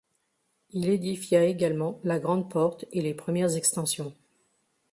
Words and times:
Il 0.71 0.89
édifia 0.89 1.43
également 1.45 1.99
la 2.03 2.17
Grande 2.17 2.49
Porte 2.49 2.85
et 2.91 3.01
les 3.03 3.13
premières 3.13 3.55
extensions. 3.55 4.15